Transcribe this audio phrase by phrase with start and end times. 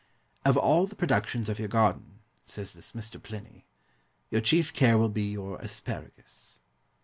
[0.43, 3.21] "Of all the productions of your garden" says this Mr.
[3.21, 3.67] Pliny,
[4.31, 6.59] "your chief care will be your asparagus."